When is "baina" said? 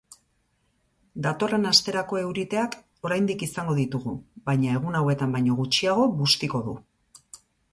4.51-4.75